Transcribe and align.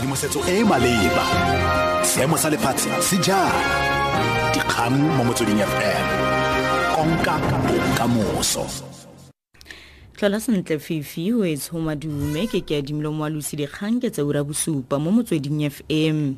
tshedimosetso 0.00 0.40
e 0.48 0.60
e 0.60 0.64
maleba. 0.64 1.24
Seemo 2.02 2.36
sa 2.36 2.48
lefatshe 2.48 2.88
se 3.02 3.16
jang 3.20 3.52
dikgang 4.54 4.96
mo 4.96 5.24
motsweding 5.24 5.60
fm 5.60 6.06
konka 6.94 7.36
bokamoso. 7.68 8.64
Tlhola 10.16 10.40
sentle 10.40 10.78
fifi 10.78 11.32
o 11.32 11.44
e 11.44 11.56
tshomadume 11.56 12.48
ke 12.48 12.64
ke 12.64 12.80
adimilo 12.80 13.12
moalosi 13.12 13.56
dikgang 13.60 14.00
ke 14.00 14.10
tseura 14.10 14.44
bosupa 14.44 14.96
mo 14.98 15.10
motsweding 15.12 15.68
fm 15.68 16.36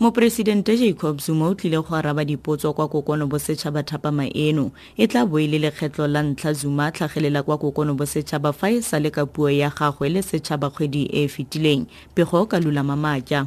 moporesidente 0.00 0.76
jacob 0.76 1.20
zuma 1.20 1.48
o 1.48 1.54
tlile 1.54 1.82
go 1.82 1.96
araba 1.96 2.24
dipotso 2.24 2.72
kwa 2.72 2.88
kokono 2.88 3.26
bosetšhaba 3.26 3.82
thapama 3.82 4.26
eno 4.34 4.70
e 4.96 5.06
tla 5.06 5.26
bo 5.26 5.40
e 5.40 5.46
le 5.46 5.58
lekgetlo 5.58 6.06
la 6.06 6.22
ntlha 6.22 6.52
zuma 6.52 6.86
a 6.86 6.92
tlhagelela 6.92 7.42
kwa 7.42 7.58
kokono 7.58 7.94
bosetšhaba 7.94 8.52
fa 8.52 8.70
e 8.70 8.82
sa 8.82 8.98
le 8.98 9.10
ka 9.10 9.26
puo 9.26 9.50
ya 9.50 9.70
gagwe 9.70 10.08
le 10.08 10.22
setšhaba 10.22 10.70
kgwedi 10.70 11.02
e 11.02 11.24
e 11.24 11.28
fetileng 11.28 11.86
pego 12.14 12.46
ka 12.46 12.60
lulama 12.60 12.96
maatla 12.96 13.46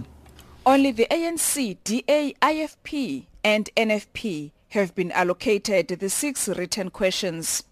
Only 0.64 0.92
the 0.92 1.08
ANC, 1.10 1.78
DA, 1.84 2.36
IFP, 2.40 3.26
and 3.44 3.70
NFP 3.76 4.52
have 4.70 4.94
been 4.94 5.12
allocated 5.12 5.88
the 5.88 6.10
six 6.10 6.48
written 6.48 6.92
questions. 6.92 7.64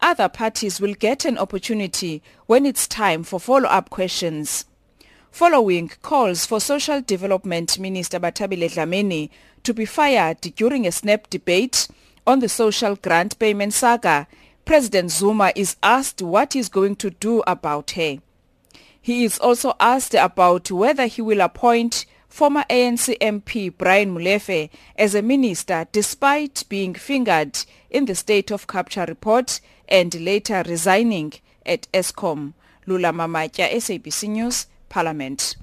Other 0.00 0.28
parties 0.28 0.80
will 0.80 0.94
get 0.94 1.24
an 1.24 1.36
opportunity 1.36 2.22
when 2.46 2.64
it's 2.64 2.86
time 2.86 3.24
for 3.24 3.40
follow-up 3.40 3.90
questions. 3.90 4.66
Following 5.30 5.88
calls 6.02 6.46
for 6.46 6.58
Social 6.58 7.00
Development 7.00 7.78
Minister 7.78 8.18
Bathabile 8.18 8.70
Dlamini 8.70 9.30
to 9.62 9.72
be 9.72 9.84
fired 9.84 10.40
during 10.40 10.86
a 10.86 10.92
snap 10.92 11.30
debate 11.30 11.86
on 12.26 12.40
the 12.40 12.48
social 12.48 12.96
grant 12.96 13.38
payment 13.38 13.72
saga, 13.72 14.26
President 14.64 15.10
Zuma 15.10 15.52
is 15.54 15.76
asked 15.82 16.22
what 16.22 16.54
he's 16.54 16.68
going 16.68 16.96
to 16.96 17.10
do 17.10 17.42
about 17.46 17.92
her. 17.92 18.18
He 19.00 19.24
is 19.24 19.38
also 19.38 19.74
asked 19.78 20.14
about 20.14 20.70
whether 20.70 21.06
he 21.06 21.22
will 21.22 21.40
appoint 21.40 22.04
former 22.28 22.64
ANC 22.68 23.16
MP 23.18 23.72
Brian 23.76 24.14
Molefe 24.14 24.70
as 24.96 25.14
a 25.14 25.22
minister 25.22 25.86
despite 25.92 26.64
being 26.68 26.94
fingered 26.94 27.64
in 27.90 28.06
the 28.06 28.14
state 28.14 28.50
of 28.50 28.66
capture 28.66 29.04
report 29.06 29.60
and 29.88 30.20
later 30.20 30.62
resigning 30.66 31.32
at 31.64 31.86
Eskom. 31.92 32.54
Lula 32.86 33.12
Mamatya, 33.12 33.70
SABC 33.70 34.28
News, 34.30 34.66
Parliament. 34.88 35.56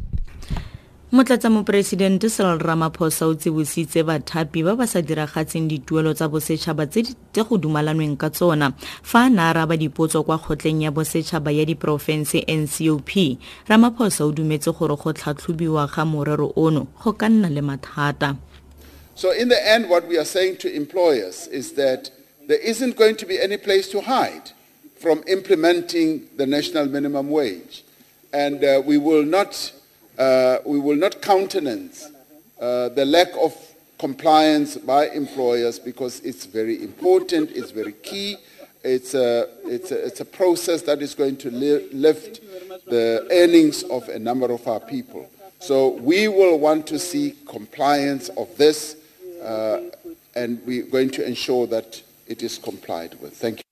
motlatsamoporesidente 1.15 2.27
cyril 2.29 2.59
ramaphosa 2.59 3.25
o 3.27 3.33
tsibositse 3.35 4.03
bathapi 4.03 4.63
ba 4.67 4.75
ba 4.75 4.83
sa 4.87 4.99
diragatseng 4.99 5.69
dituelo 5.69 6.11
tsa 6.13 6.27
bosetšhaba 6.27 6.91
tse 6.91 7.15
go 7.47 7.55
dumalanweng 7.55 8.17
ka 8.19 8.27
tsona 8.29 8.73
fa 9.03 9.23
a 9.25 9.29
ne 9.29 9.39
a 9.39 9.53
raba 9.53 9.77
dipotso 9.79 10.25
kwa 10.27 10.35
kgotleng 10.35 10.83
ya 10.83 10.91
bosetšhaba 10.91 11.55
ya 11.55 11.63
diporofense 11.63 12.43
ncop 12.43 13.39
ramaphosa 13.69 14.25
o 14.27 14.31
dumetse 14.35 14.75
gore 14.75 14.97
go 14.99 15.13
tlhatlhobiwa 15.13 15.87
ga 15.87 16.03
morero 16.03 16.51
ono 16.57 16.87
go 16.99 17.13
ka 17.13 17.29
nna 17.29 17.47
le 17.47 17.61
mathata 17.61 18.35
So 19.15 19.31
in 19.31 19.47
the 19.47 19.55
end, 19.65 19.89
what 19.89 20.09
we 20.09 20.17
are 20.17 20.25
saying 20.25 20.57
to 20.57 20.67
employers 20.75 21.47
is 21.47 21.71
that 21.79 22.11
there 22.49 22.59
isn't 22.59 22.97
going 22.97 23.15
to 23.15 23.25
be 23.25 23.39
any 23.39 23.55
place 23.55 23.87
to 23.95 24.01
hide 24.01 24.51
from 24.99 25.23
implementing 25.25 26.27
the 26.35 26.45
national 26.45 26.87
minimum 26.87 27.29
wage. 27.29 27.84
And 28.35 28.63
uh, 28.63 28.81
we 28.85 28.97
will 28.97 29.25
not 29.37 29.71
uh, 30.17 30.57
we 30.65 30.79
will 30.79 30.95
not 30.95 31.21
countenance 31.21 32.09
uh, 32.59 32.89
the 32.89 33.05
lack 33.05 33.29
of 33.39 33.53
compliance 33.97 34.77
by 34.77 35.07
employers 35.09 35.79
because 35.79 36.19
it's 36.21 36.45
very 36.45 36.83
important, 36.83 37.51
it's 37.51 37.71
very 37.71 37.93
key. 37.93 38.37
It's 38.83 39.15
a, 39.15 39.49
it's 39.65 39.91
a, 39.91 40.05
it's 40.05 40.19
a 40.19 40.25
process 40.25 40.83
that 40.83 41.01
is 41.01 41.15
going 41.15 41.37
to 41.37 41.49
li- 41.49 41.87
lift 41.91 42.41
the 42.85 43.27
earnings 43.31 43.81
of 43.83 44.07
a 44.09 44.19
number 44.19 44.51
of 44.51 44.67
our 44.67 44.79
people. 44.79 45.27
So 45.59 45.89
we 46.11 46.27
will 46.27 46.59
want 46.59 46.85
to 46.87 46.99
see 46.99 47.35
compliance 47.47 48.29
of 48.29 48.55
this, 48.57 48.97
uh, 49.41 49.81
and 50.35 50.61
we're 50.67 50.85
going 50.85 51.09
to 51.11 51.25
ensure 51.25 51.65
that 51.67 51.99
it 52.27 52.43
is 52.43 52.59
complied 52.59 53.19
with. 53.21 53.33
Thank 53.33 53.59
you. 53.59 53.64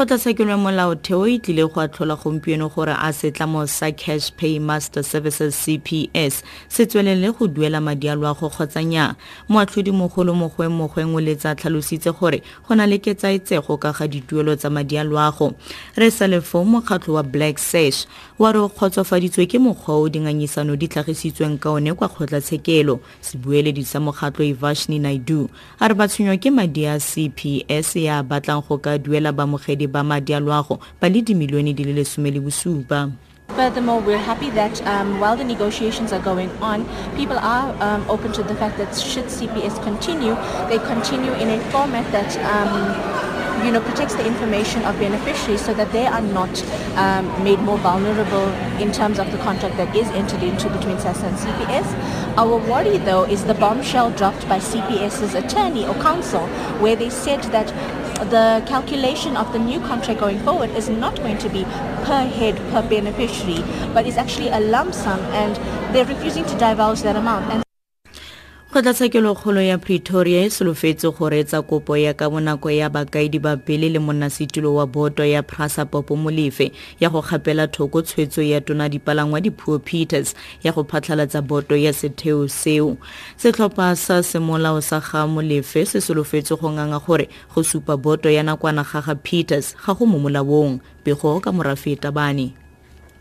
Kgotlatshekelo 0.00 0.50
ya 0.50 0.56
molaotheo 0.56 1.28
e 1.28 1.38
tlile 1.38 1.66
go 1.66 1.80
atlhola 1.80 2.16
gompieno 2.16 2.68
gore 2.68 2.92
a 2.92 3.12
setlamo 3.12 3.66
sa 3.66 3.92
cash 3.92 4.32
pay 4.32 4.58
master 4.58 5.04
services 5.04 5.54
cps 5.54 6.42
se 6.68 6.86
tswelele 6.86 7.32
go 7.38 7.46
duela 7.46 7.80
madi 7.80 8.08
a 8.08 8.14
loago 8.14 8.48
kgotsa 8.48 8.82
nnyaa. 8.82 9.14
Moatlhodi 9.48 9.92
mogolo 9.92 10.34
mogwe 10.34 10.68
mogweng 10.68 11.20
le 11.20 11.36
tsa 11.36 11.54
tlhalositse 11.54 12.12
gore 12.18 12.42
go 12.66 12.74
na 12.74 12.86
le 12.86 12.98
ketsaetsego 12.98 13.76
ka 13.76 13.92
ga 13.92 14.08
dituelo 14.08 14.56
tsa 14.56 14.70
madi 14.70 14.96
a 14.96 15.04
loago. 15.04 15.52
Re 15.96 16.10
sa 16.10 16.26
lefo 16.26 16.64
mokgatlho 16.64 17.14
wa 17.14 17.22
black 17.22 17.58
sash 17.58 18.06
wa 18.38 18.52
re 18.52 18.58
o 18.58 18.68
kgotsofaditswe 18.68 19.46
ke 19.46 19.58
mokgwa 19.58 20.00
o 20.00 20.08
dingangisano 20.08 20.76
di 20.76 20.88
tlhagisitsweng 20.88 21.58
ka 21.60 21.70
one 21.70 21.92
kwa 21.94 22.08
kgotlatshekelo 22.08 23.00
sebueledi 23.20 23.84
sa 23.84 24.00
mokgatlho 24.00 24.44
ivashni 24.44 24.98
naidu. 24.98 25.50
A 25.78 25.88
re 25.88 25.94
ba 25.94 26.08
tshwenywa 26.08 26.40
ke 26.40 26.50
madi 26.50 26.86
a 26.86 26.96
cps 26.96 27.96
ya 27.96 28.22
batlang 28.22 28.64
go 28.64 28.78
ka 28.78 28.96
duela 28.98 29.32
baamogedi 29.32 29.89
ba 29.90 30.02
madi 30.02 30.32
a 30.32 30.40
loago 30.40 30.78
ba 31.00 31.08
le 31.08 31.20
dimilione 31.22 31.74
di 31.74 31.84
le 31.84 31.92
lesome 31.92 32.30
le 32.30 32.40
bosupa. 32.40 33.10
Furthermore, 33.56 34.00
we're 34.00 34.16
happy 34.16 34.48
that 34.50 34.80
um, 34.86 35.18
while 35.18 35.36
the 35.36 35.42
negotiations 35.44 36.12
are 36.12 36.22
going 36.22 36.50
on, 36.62 36.86
people 37.16 37.36
are 37.36 37.74
um, 37.82 38.08
open 38.08 38.32
to 38.32 38.42
the 38.44 38.54
fact 38.54 38.78
that 38.78 38.94
should 38.96 39.24
CPS 39.26 39.82
continue, 39.82 40.34
they 40.70 40.78
continue 40.86 41.32
in 41.32 41.50
a 41.50 41.60
format 41.70 42.06
that 42.12 42.30
um, 42.46 43.29
you 43.64 43.72
know 43.72 43.80
protects 43.80 44.14
the 44.14 44.26
information 44.26 44.84
of 44.84 44.98
beneficiaries 44.98 45.64
so 45.64 45.74
that 45.74 45.90
they 45.92 46.06
are 46.06 46.20
not 46.20 46.50
um, 46.96 47.26
made 47.44 47.58
more 47.60 47.78
vulnerable 47.78 48.48
in 48.80 48.92
terms 48.92 49.18
of 49.18 49.30
the 49.32 49.38
contract 49.38 49.76
that 49.76 49.94
is 49.94 50.08
entered 50.08 50.42
into 50.42 50.68
between 50.70 50.96
SASSA 50.96 51.24
and 51.24 51.36
CPS. 51.36 52.36
Our 52.36 52.56
worry 52.56 52.98
though 52.98 53.24
is 53.24 53.44
the 53.44 53.54
bombshell 53.54 54.10
dropped 54.12 54.48
by 54.48 54.58
CPS's 54.58 55.34
attorney 55.34 55.86
or 55.86 55.94
counsel 55.94 56.46
where 56.78 56.96
they 56.96 57.10
said 57.10 57.42
that 57.44 57.68
the 58.30 58.62
calculation 58.66 59.36
of 59.36 59.50
the 59.52 59.58
new 59.58 59.80
contract 59.80 60.20
going 60.20 60.38
forward 60.40 60.70
is 60.70 60.88
not 60.88 61.16
going 61.16 61.38
to 61.38 61.48
be 61.48 61.64
per 62.04 62.26
head 62.26 62.56
per 62.70 62.82
beneficiary, 62.86 63.62
but 63.94 64.06
is 64.06 64.16
actually 64.18 64.48
a 64.48 64.60
lump 64.60 64.92
sum, 64.92 65.20
and 65.32 65.56
they're 65.94 66.04
refusing 66.04 66.44
to 66.44 66.58
divulge 66.58 67.00
that 67.02 67.16
amount. 67.16 67.50
And 67.50 67.69
kgotlatshekelo 68.70 69.62
ya 69.62 69.78
pretoria 69.78 70.44
e 70.44 70.50
solofetse 70.50 71.10
go 71.10 71.28
reetsa 71.28 71.62
kopo 71.62 71.96
ya 71.96 72.14
ka 72.14 72.30
bonako 72.30 72.70
ya 72.70 72.88
bakaedi 72.88 73.38
ba 73.40 73.56
pele 73.56 73.88
le 73.88 73.98
monnasetulo 73.98 74.74
wa 74.74 74.86
boto 74.86 75.24
ya 75.24 75.42
prasa 75.42 75.84
popo 75.84 76.16
molefe 76.16 76.72
ya 77.00 77.10
go 77.10 77.20
kgapela 77.20 77.66
thoko 77.66 78.02
tshwetso 78.02 78.42
ya 78.42 78.60
tona 78.60 78.88
dipalangwa 78.88 79.40
dipuo 79.40 79.78
peters 79.78 80.34
ya 80.62 80.72
go 80.72 80.84
phatlhalatsa 80.84 81.42
boto 81.42 81.76
ya 81.76 81.92
setheo 81.92 82.48
seo. 82.48 82.96
Setlhopha 83.36 83.96
sa 83.96 84.22
semolao 84.22 84.80
sa 84.80 85.00
ga 85.00 85.26
molefe 85.26 85.84
se 85.86 86.00
solofetse 86.00 86.54
go 86.56 86.70
nganga 86.70 86.98
gore 87.00 87.28
go 87.54 87.62
supa 87.62 87.96
boto 87.96 88.30
ya 88.30 88.42
nakwana 88.42 88.84
ga 88.84 89.00
ga 89.00 89.14
peters 89.14 89.74
ga 89.86 89.94
go 89.94 90.06
mo 90.06 90.18
molaong 90.18 90.78
pego 91.02 91.40
ka 91.40 91.50
morafe 91.52 91.96
tabane 91.96 92.54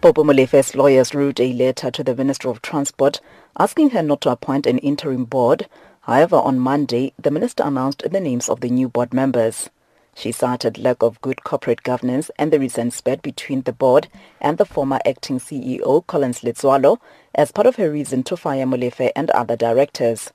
Popo 0.01 0.23
Molefe's 0.23 0.75
lawyers 0.75 1.13
wrote 1.13 1.41
a 1.41 1.51
letter 1.51 1.91
to 1.91 2.05
the 2.05 2.15
Minister 2.15 2.47
of 2.47 2.61
Transport 2.61 3.19
asking 3.59 3.89
her 3.89 4.01
not 4.01 4.21
to 4.21 4.29
appoint 4.29 4.65
an 4.65 4.77
interim 4.77 5.25
board. 5.25 5.67
However, 5.99 6.37
on 6.37 6.57
Monday, 6.57 7.11
the 7.21 7.29
minister 7.29 7.63
announced 7.63 8.09
the 8.09 8.21
names 8.21 8.47
of 8.47 8.61
the 8.61 8.69
new 8.69 8.87
board 8.87 9.13
members. 9.13 9.69
She 10.15 10.31
cited 10.31 10.77
lack 10.77 11.03
of 11.03 11.19
good 11.19 11.43
corporate 11.43 11.83
governance 11.83 12.31
and 12.39 12.53
the 12.53 12.61
recent 12.61 12.93
spat 12.93 13.21
between 13.21 13.63
the 13.63 13.73
board 13.73 14.07
and 14.39 14.57
the 14.57 14.63
former 14.63 15.01
acting 15.05 15.37
CEO, 15.37 16.07
Collins 16.07 16.43
Letsoalo, 16.43 16.99
as 17.35 17.51
part 17.51 17.67
of 17.67 17.75
her 17.75 17.91
reason 17.91 18.23
to 18.23 18.37
fire 18.37 18.65
Molefe 18.65 19.11
and 19.17 19.29
other 19.31 19.57
directors. 19.57 20.31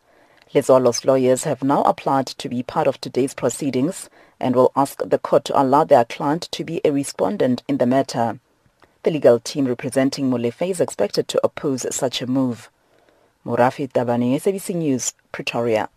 Letsoalo's 0.53 1.07
lawyers 1.07 1.45
have 1.45 1.63
now 1.63 1.81
applied 1.85 2.27
to 2.27 2.51
be 2.51 2.63
part 2.63 2.87
of 2.87 3.01
today's 3.01 3.33
proceedings 3.33 4.11
and 4.39 4.55
will 4.55 4.73
ask 4.77 5.01
the 5.03 5.19
court 5.19 5.47
to 5.47 5.59
allow 5.59 5.85
their 5.85 6.05
client 6.05 6.51
to 6.53 6.65
be 6.65 6.83
a 6.85 6.93
respondent 6.93 7.63
in 7.67 7.79
the 7.79 7.87
matter. 7.87 8.41
The 9.04 9.10
legal 9.10 9.38
team 9.38 9.66
representing 9.66 10.31
Molefe 10.31 10.70
is 10.70 10.81
expected 10.81 11.28
to 11.28 11.41
oppose 11.44 11.86
such 11.95 12.22
a 12.22 12.27
move. 12.27 12.71
Morafi 13.45 13.86
Tabane, 13.92 14.34
SABC 14.36 14.74
News, 14.77 15.12
Pretoria. 15.30 15.91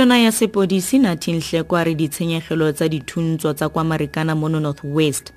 Tona 0.00 0.18
ya 0.18 0.32
sepodisi 0.32 0.98
nathi 0.98 1.32
nhlekwa 1.32 1.84
re 1.84 1.94
ditshenyegelo 1.94 2.72
tsa 2.72 2.88
dithuntswa 2.88 3.54
tsa 3.54 3.68
kwa 3.68 3.84
marikana 3.84 4.34
mono 4.34 4.60
north 4.60 4.80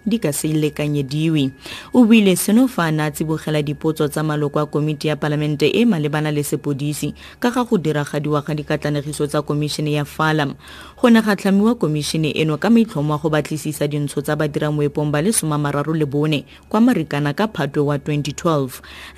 di 0.06 0.20
ka 0.20 0.32
se 0.34 0.48
lekanyediwe. 0.48 1.52
O 1.94 2.06
buile 2.06 2.36
seno 2.36 2.68
fa 2.70 2.86
a 2.86 2.92
ne 2.92 3.04
a 3.04 3.12
tsibogela 3.12 3.62
dipotso 3.62 4.08
tsa 4.08 4.24
maloko 4.24 4.60
a 4.60 4.66
komiti 4.66 5.08
ya 5.08 5.16
palamente 5.16 5.68
e 5.68 5.86
malebana 5.86 6.32
le 6.32 6.44
sepodisi 6.44 7.14
ka 7.42 7.52
ga 7.52 7.66
go 7.66 7.78
diragadiwa 7.78 8.42
ga 8.42 8.56
dikatlanegiso 8.56 9.28
tsa 9.28 9.42
komišene 9.42 9.92
ya 9.92 10.06
falam 10.06 10.56
go 10.96 11.10
ne 11.10 11.22
ga 11.22 11.36
tlhamiwa 11.36 11.76
komišene 11.76 12.32
eno 12.32 12.58
ka 12.58 12.70
maitlhomo 12.70 13.14
a 13.14 13.18
go 13.18 13.30
batlisisa 13.30 13.88
dintsho 13.88 14.22
tsa 14.22 14.36
badiramoepong 14.40 15.12
ba 15.12 15.22
le 15.22 15.34
somamararo 15.34 15.94
le 15.94 16.06
bone 16.06 16.46
kwa 16.70 16.80
marikana 16.82 17.34
ka 17.34 17.48
phatwe 17.48 17.84
wa 17.84 17.98
2012 17.98 18.70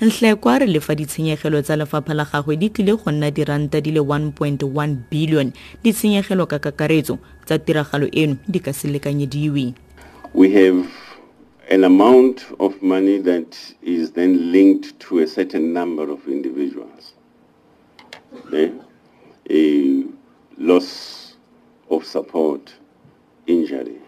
nhlekwa 0.02 0.58
re 0.58 0.66
lefa 0.66 0.94
ditshenyegelo 0.94 1.62
tsa 1.62 1.76
lefapha 1.76 2.14
la 2.14 2.24
gagwe 2.24 2.56
di 2.56 2.70
tlile 2.70 2.98
go 2.98 3.10
nna 3.10 3.30
diranta 3.30 3.80
di 3.80 3.94
le 3.94 4.00
1.1 4.00 4.96
bilione 5.10 5.35
ditshenyegelo 5.82 6.46
ka 6.46 6.58
kakaretso 6.58 7.18
tsa 7.44 7.58
tiragalo 7.58 8.08
eno 8.12 8.36
di 8.48 8.60
ka 8.60 8.72
se 8.72 8.88
lekanyediwe 8.88 9.74
We 10.34 10.50
have 10.52 10.88
an 11.70 11.84
amount 11.84 12.44
of 12.60 12.82
money 12.82 13.18
that 13.18 13.56
is 13.82 14.12
then 14.12 14.52
linked 14.52 14.98
to 15.00 15.20
a 15.20 15.26
certain 15.26 15.72
number 15.72 16.10
of 16.10 16.26
individuals. 16.28 17.14
Okay? 18.46 18.72
A 19.50 20.04
loss 20.58 21.36
of 21.90 22.04
support, 22.04 22.74
injury, 23.46 23.98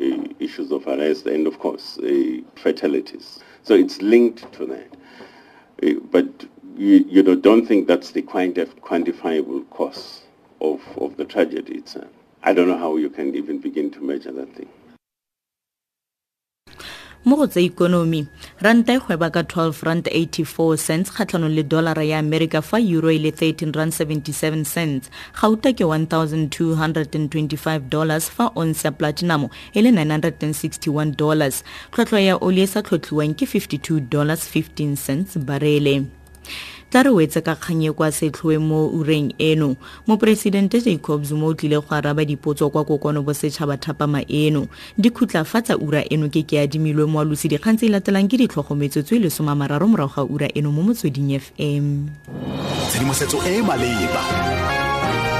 eh, 0.00 0.28
issues 0.38 0.70
of 0.72 0.86
arrest, 0.86 1.26
and 1.26 1.46
of 1.46 1.58
course, 1.58 1.98
eh, 2.04 2.40
fatalities. 2.56 3.38
So 3.62 3.74
it's 3.74 4.02
linked 4.02 4.52
to 4.54 4.66
that. 4.66 4.94
but 6.10 6.46
you, 6.76 7.04
you 7.08 7.22
know, 7.22 7.34
don't 7.34 7.66
think 7.66 7.86
that's 7.86 8.10
the 8.10 8.22
quantifiable 8.22 9.68
cost 9.70 10.22
of, 10.60 10.80
of 10.98 11.16
the 11.16 11.24
tragedy 11.24 11.76
itself. 11.76 12.08
I 12.42 12.52
don't 12.52 12.68
know 12.68 12.78
how 12.78 12.96
you 12.96 13.10
can 13.10 13.34
even 13.34 13.58
begin 13.58 13.90
to 13.92 14.00
measure 14.00 14.32
that 14.32 14.54
thing. 14.54 14.68
mo 17.24 17.36
go 17.40 17.46
tsa 17.48 17.60
ikonomi 17.64 18.18
ranta 18.60 18.94
e 18.94 18.98
gweba 19.00 19.30
ka 19.32 19.42
12 19.42 19.86
rand 19.86 20.08
84 20.12 20.76
cents 20.76 21.10
kgatlhanong 21.10 21.54
le 21.56 21.62
dolara 21.64 22.04
ya 22.04 22.18
america 22.20 22.60
fa 22.60 22.76
euro 22.76 23.08
e 23.08 23.16
le 23.18 23.30
13 23.30 23.72
rand 23.72 23.96
77 23.96 24.68
cents 24.68 25.08
gauta 25.40 25.72
ke 25.72 25.88
1225 25.88 27.88
dollars 27.94 28.28
fa 28.28 28.50
ons 28.64 28.84
ya 28.84 28.92
platinum 28.92 29.48
e 29.72 29.84
le 29.86 29.94
961 30.00 31.16
dollars 31.22 31.64
tlhwatlhwa 31.96 32.20
ya 32.20 32.36
oli 32.36 32.60
e 32.60 32.66
sa 32.66 32.84
tlhotlhiwang 32.84 33.32
ke 33.32 33.48
52 33.48 34.04
dollars 34.16 34.44
15 34.44 34.92
cents 35.06 35.38
barele 35.38 35.96
tla 36.90 37.02
re 37.02 37.10
wetse 37.10 37.40
ka 37.42 37.54
kganye 37.54 37.92
kwa 37.92 38.12
setlhoe 38.12 38.58
mo 38.58 38.88
ureng 38.88 39.34
eno. 39.38 39.76
Moporesidente 40.06 40.80
jacob 40.80 41.24
zuma 41.24 41.46
o 41.46 41.54
tlile 41.54 41.80
go 41.80 41.94
araba 41.94 42.24
dipotso 42.24 42.70
kwa 42.70 42.84
kokono 42.84 43.22
bosetšhaba 43.22 43.76
thapama 43.76 44.22
eno. 44.28 44.68
Di 44.98 45.10
khutlafatsa 45.10 45.76
ura 45.78 46.04
eno 46.10 46.28
ke 46.28 46.42
ke 46.42 46.60
adimilwe 46.60 47.06
moalosi 47.06 47.48
dikgang 47.48 47.76
tse 47.76 47.86
e 47.86 47.90
latelang 47.90 48.28
ke 48.28 48.38
ditlhogometsotso 48.38 49.16
e 49.16 49.18
lesomamararo 49.18 49.88
morago 49.88 50.14
ga 50.14 50.24
ura 50.24 50.48
eno 50.54 50.70
mo 50.70 50.82
motsweding 50.82 51.34
fm 51.40 52.06
tshedimosetso 52.90 53.42
e 53.42 53.58
e 53.58 53.62
maleba. 53.62 54.22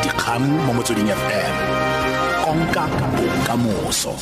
Dikgang 0.03 0.47
mo 0.67 0.73
motsweding 0.75 1.11
fm 1.15 1.55
konka 2.45 2.85
bokamoso 3.17 4.15